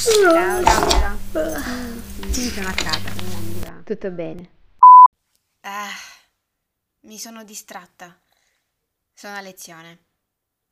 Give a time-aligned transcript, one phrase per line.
[0.00, 1.18] Ciao, Laura.
[2.30, 3.82] Sì, sono a casa.
[3.82, 4.50] Tutto bene.
[5.62, 5.90] Ah,
[7.00, 8.16] mi sono distratta.
[9.12, 10.04] Sono a lezione.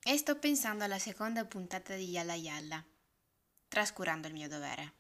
[0.00, 2.84] E sto pensando alla seconda puntata di Yalla Yalla,
[3.66, 4.92] trascurando il mio dovere.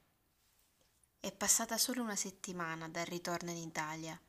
[1.20, 4.20] È passata solo una settimana dal ritorno in Italia,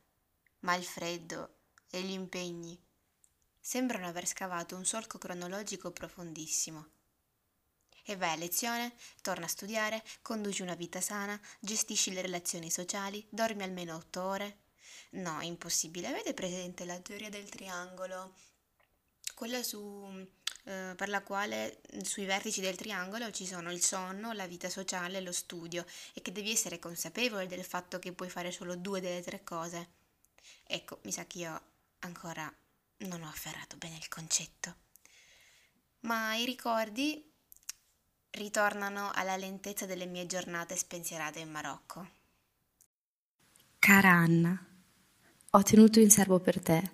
[0.59, 1.55] ma il freddo
[1.89, 2.79] e gli impegni
[3.59, 6.96] sembrano aver scavato un solco cronologico profondissimo.
[8.09, 13.25] E vai a lezione, torna a studiare, conduci una vita sana, gestisci le relazioni sociali,
[13.29, 14.59] dormi almeno otto ore.
[15.09, 16.07] No, impossibile.
[16.07, 18.33] Avete presente la teoria del triangolo?
[19.35, 20.25] Quella su,
[20.63, 25.17] eh, per la quale sui vertici del triangolo ci sono il sonno, la vita sociale
[25.17, 29.01] e lo studio e che devi essere consapevole del fatto che puoi fare solo due
[29.01, 29.89] delle tre cose.
[30.63, 31.61] Ecco, mi sa che io
[31.99, 32.49] ancora
[32.99, 34.75] non ho afferrato bene il concetto.
[36.01, 37.35] Ma i ricordi
[38.31, 42.07] ritornano alla lentezza delle mie giornate spensierate in Marocco.
[43.79, 44.65] Cara Anna,
[45.51, 46.91] ho tenuto in serbo per te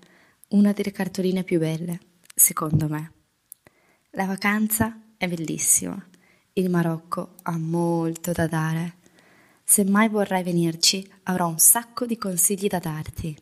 [0.50, 2.00] una delle cartoline più belle,
[2.34, 3.12] secondo me.
[4.12, 6.02] La vacanza è bellissima,
[6.54, 8.98] il Marocco ha molto da dare.
[9.64, 13.36] Se mai vorrai venirci, avrò un sacco di consigli da darti.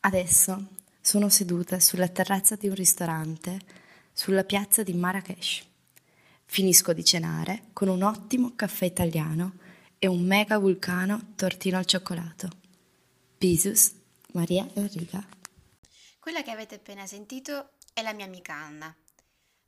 [0.00, 0.66] Adesso
[1.00, 3.58] sono seduta sulla terrazza di un ristorante
[4.12, 5.66] sulla piazza di Marrakesh.
[6.50, 9.58] Finisco di cenare con un ottimo caffè italiano
[9.98, 12.48] e un mega vulcano tortino al cioccolato.
[13.36, 13.92] Pisus,
[14.32, 15.24] Maria Enrica.
[16.18, 18.92] Quella che avete appena sentito è la mia amica Anna.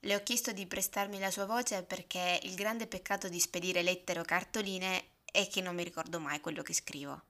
[0.01, 4.19] Le ho chiesto di prestarmi la sua voce perché il grande peccato di spedire lettere
[4.19, 7.23] o cartoline è che non mi ricordo mai quello che scrivo.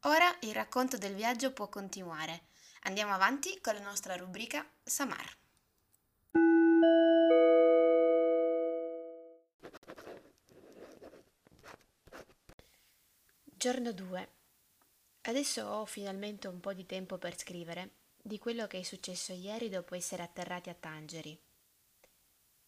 [0.00, 2.48] Ora il racconto del viaggio può continuare.
[2.82, 5.42] Andiamo avanti con la nostra rubrica Samar.
[13.64, 14.28] Giorno 2.
[15.22, 19.70] Adesso ho finalmente un po' di tempo per scrivere di quello che è successo ieri
[19.70, 21.40] dopo essere atterrati a Tangeri.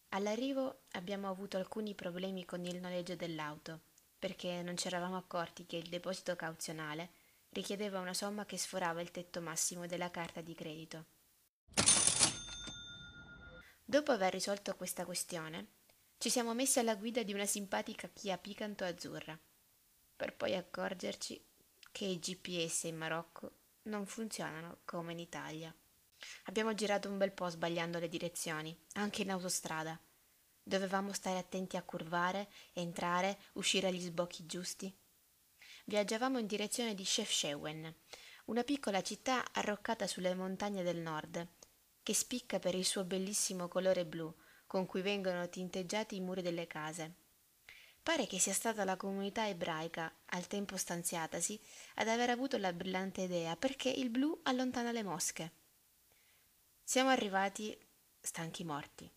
[0.09, 3.81] All'arrivo abbiamo avuto alcuni problemi con il noleggio dell'auto,
[4.17, 7.11] perché non ci eravamo accorti che il deposito cauzionale
[7.49, 11.05] richiedeva una somma che sforava il tetto massimo della carta di credito.
[13.85, 15.73] Dopo aver risolto questa questione,
[16.17, 19.39] ci siamo messi alla guida di una simpatica Kia Picanto azzurra
[20.17, 21.41] per poi accorgerci
[21.91, 23.51] che i GPS in Marocco
[23.83, 25.73] non funzionano come in Italia.
[26.45, 29.97] Abbiamo girato un bel po' sbagliando le direzioni, anche in autostrada.
[30.61, 34.93] Dovevamo stare attenti a curvare, entrare, uscire agli sbocchi giusti.
[35.85, 37.95] Viaggiavamo in direzione di Chefchaouen,
[38.45, 41.47] una piccola città arroccata sulle montagne del nord,
[42.01, 44.33] che spicca per il suo bellissimo colore blu
[44.65, 47.25] con cui vengono tinteggiati i muri delle case
[48.07, 51.59] Pare che sia stata la comunità ebraica, al tempo stanziatasi,
[51.95, 55.51] ad aver avuto la brillante idea perché il blu allontana le mosche.
[56.85, 57.77] Siamo arrivati
[58.21, 59.11] stanchi morti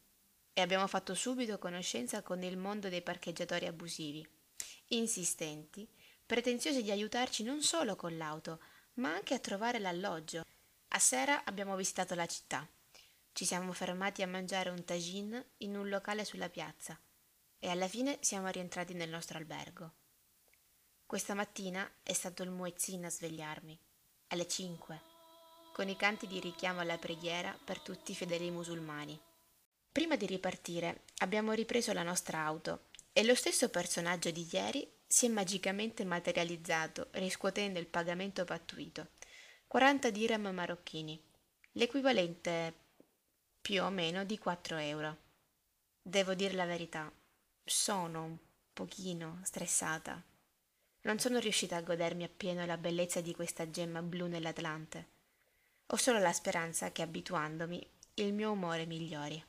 [0.53, 4.27] e abbiamo fatto subito conoscenza con il mondo dei parcheggiatori abusivi,
[4.89, 5.87] insistenti,
[6.27, 8.59] pretenziosi di aiutarci non solo con l'auto,
[8.95, 10.45] ma anche a trovare l'alloggio.
[10.89, 12.67] A sera abbiamo visitato la città.
[13.35, 16.99] Ci siamo fermati a mangiare un tagine in un locale sulla piazza
[17.61, 19.93] e alla fine siamo rientrati nel nostro albergo.
[21.07, 23.79] Questa mattina è stato il muezzin a svegliarmi,
[24.29, 25.03] alle cinque,
[25.73, 29.21] con i canti di richiamo alla preghiera per tutti i fedeli musulmani.
[29.93, 35.27] Prima di ripartire abbiamo ripreso la nostra auto e lo stesso personaggio di ieri si
[35.27, 39.09] è magicamente materializzato riscuotendo il pagamento pattuito,
[39.67, 41.21] 40 dirham marocchini,
[41.73, 42.75] l'equivalente
[43.61, 45.17] più o meno di 4 euro.
[46.01, 47.13] Devo dire la verità,
[47.71, 48.37] sono un
[48.73, 50.23] pochino stressata.
[51.03, 55.09] Non sono riuscita a godermi appieno la bellezza di questa gemma blu nell'Atlante.
[55.87, 59.43] Ho solo la speranza che abituandomi il mio umore migliori.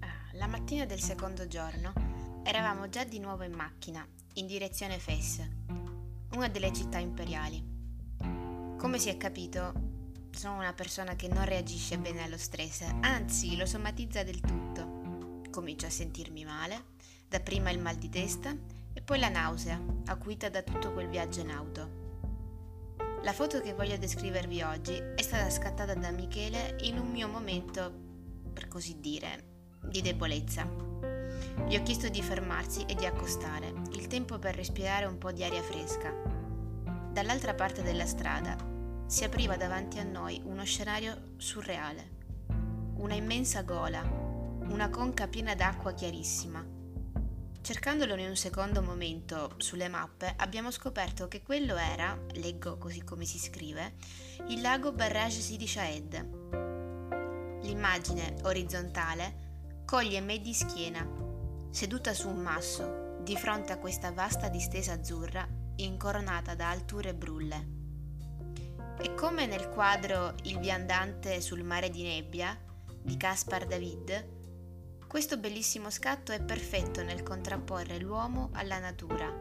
[0.00, 1.92] Ah, la mattina del secondo giorno
[2.44, 5.46] eravamo già di nuovo in macchina, in direzione Fes,
[6.32, 7.74] una delle città imperiali.
[8.78, 9.95] Come si è capito,
[10.36, 15.40] sono una persona che non reagisce bene allo stress, anzi lo somatizza del tutto.
[15.50, 16.84] Comincio a sentirmi male,
[17.26, 18.54] dapprima il mal di testa
[18.92, 22.04] e poi la nausea, acuita da tutto quel viaggio in auto.
[23.22, 27.90] La foto che voglio descrivervi oggi è stata scattata da Michele in un mio momento,
[28.52, 30.68] per così dire, di debolezza.
[31.66, 35.42] Gli ho chiesto di fermarsi e di accostare, il tempo per respirare un po' di
[35.42, 36.12] aria fresca.
[37.10, 38.74] Dall'altra parte della strada
[39.06, 42.10] si apriva davanti a noi uno scenario surreale,
[42.48, 46.64] una un'immensa gola, una conca piena d'acqua chiarissima.
[47.60, 53.24] Cercandolo in un secondo momento sulle mappe abbiamo scoperto che quello era, leggo così come
[53.24, 53.94] si scrive,
[54.48, 57.60] il lago Barrage Sidi Shahed.
[57.62, 61.08] L'immagine orizzontale coglie me di schiena,
[61.70, 67.75] seduta su un masso, di fronte a questa vasta distesa azzurra incoronata da alture brulle.
[68.98, 72.58] E come nel quadro Il viandante sul mare di nebbia
[73.02, 74.34] di Caspar David,
[75.06, 79.32] questo bellissimo scatto è perfetto nel contrapporre l'uomo alla natura,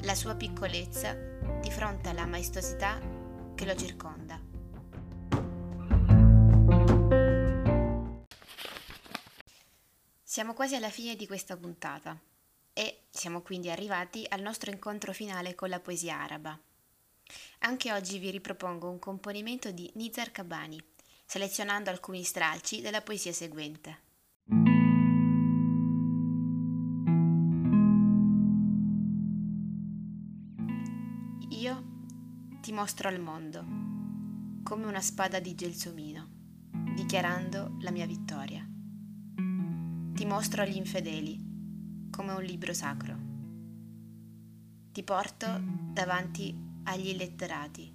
[0.00, 1.12] la sua piccolezza
[1.60, 2.98] di fronte alla maestosità
[3.54, 4.40] che lo circonda.
[10.22, 12.18] Siamo quasi alla fine di questa puntata
[12.72, 16.58] e siamo quindi arrivati al nostro incontro finale con la poesia araba.
[17.60, 20.82] Anche oggi vi ripropongo un componimento di Nizar Kabani,
[21.24, 24.02] selezionando alcuni stralci della poesia seguente.
[31.50, 31.84] Io
[32.60, 33.64] ti mostro al mondo
[34.62, 36.28] come una spada di gelsomino,
[36.94, 38.66] dichiarando la mia vittoria.
[40.14, 43.18] Ti mostro agli infedeli come un libro sacro.
[44.92, 45.46] Ti porto
[45.92, 47.92] davanti agli illetterati,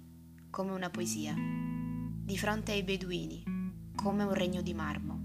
[0.50, 3.42] come una poesia, di fronte ai beduini,
[3.94, 5.18] come un regno di marmo.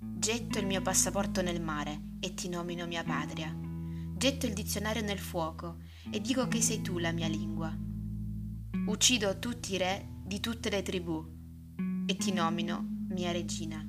[0.00, 3.54] Getto il mio passaporto nel mare e ti nomino mia patria.
[4.16, 5.78] Getto il dizionario nel fuoco
[6.10, 7.74] e dico che sei tu la mia lingua.
[8.86, 11.24] Uccido tutti i re di tutte le tribù
[12.06, 13.84] e ti nomino mia regina.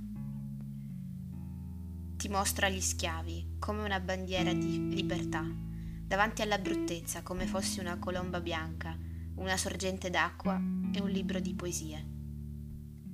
[2.17, 5.69] Ti mostro agli schiavi come una bandiera di libertà
[6.11, 8.97] davanti alla bruttezza come fossi una colomba bianca,
[9.35, 10.61] una sorgente d'acqua
[10.91, 12.05] e un libro di poesie.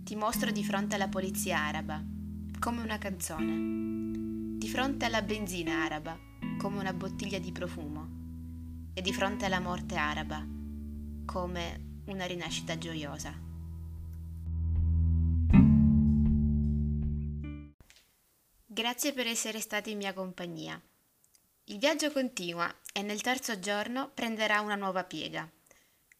[0.03, 2.03] Ti mostro di fronte alla polizia araba,
[2.57, 6.17] come una canzone, di fronte alla benzina araba,
[6.57, 10.43] come una bottiglia di profumo, e di fronte alla morte araba,
[11.23, 13.31] come una rinascita gioiosa.
[18.65, 20.81] Grazie per essere stati in mia compagnia.
[21.69, 25.49] Il viaggio continua e nel terzo giorno prenderà una nuova piega.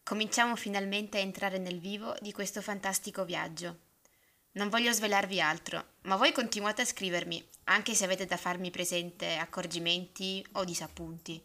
[0.02, 3.78] Cominciamo finalmente a entrare nel vivo di questo fantastico viaggio.
[4.52, 9.36] Non voglio svelarvi altro, ma voi continuate a scrivermi, anche se avete da farmi presente
[9.36, 11.42] accorgimenti o disappunti.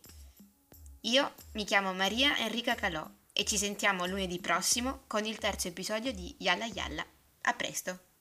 [1.03, 6.11] Io mi chiamo Maria Enrica Calò e ci sentiamo lunedì prossimo con il terzo episodio
[6.11, 7.05] di Yalla Yalla.
[7.43, 8.12] A presto!